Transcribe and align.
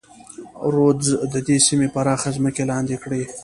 رودز 0.73 1.07
د 1.33 1.35
دې 1.47 1.57
سیمې 1.67 1.87
پراخه 1.95 2.29
ځمکې 2.37 2.63
لاندې 2.71 2.95
کړې. 3.03 3.21